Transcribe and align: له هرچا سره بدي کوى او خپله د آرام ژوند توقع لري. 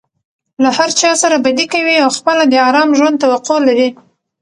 له 0.63 0.69
هرچا 0.77 1.09
سره 1.21 1.35
بدي 1.45 1.65
کوى 1.73 1.95
او 2.03 2.09
خپله 2.17 2.43
د 2.47 2.53
آرام 2.67 2.89
ژوند 2.97 3.15
توقع 3.23 3.57
لري. 3.67 3.89